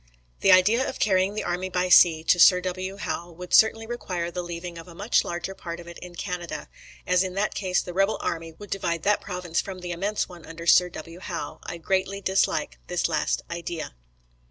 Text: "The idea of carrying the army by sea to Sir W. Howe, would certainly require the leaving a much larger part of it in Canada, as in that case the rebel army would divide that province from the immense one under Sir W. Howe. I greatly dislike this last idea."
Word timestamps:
"The 0.39 0.51
idea 0.51 0.89
of 0.89 0.97
carrying 0.97 1.35
the 1.35 1.43
army 1.43 1.69
by 1.69 1.87
sea 1.89 2.23
to 2.23 2.39
Sir 2.39 2.59
W. 2.59 2.97
Howe, 2.97 3.29
would 3.29 3.53
certainly 3.53 3.85
require 3.85 4.31
the 4.31 4.41
leaving 4.41 4.79
a 4.79 4.95
much 4.95 5.23
larger 5.23 5.53
part 5.53 5.79
of 5.79 5.87
it 5.87 5.99
in 5.99 6.15
Canada, 6.15 6.69
as 7.05 7.21
in 7.21 7.35
that 7.35 7.53
case 7.53 7.83
the 7.83 7.93
rebel 7.93 8.17
army 8.19 8.51
would 8.51 8.71
divide 8.71 9.03
that 9.03 9.21
province 9.21 9.61
from 9.61 9.81
the 9.81 9.91
immense 9.91 10.27
one 10.27 10.43
under 10.43 10.65
Sir 10.65 10.89
W. 10.89 11.19
Howe. 11.19 11.59
I 11.67 11.77
greatly 11.77 12.19
dislike 12.19 12.79
this 12.87 13.07
last 13.07 13.43
idea." 13.51 13.93